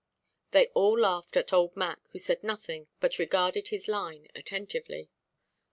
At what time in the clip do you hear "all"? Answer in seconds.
0.69-0.99